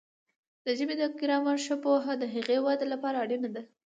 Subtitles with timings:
[0.65, 3.61] د ژبې د ګرامر ښه پوهه د هغې د وده لپاره اړینه ده.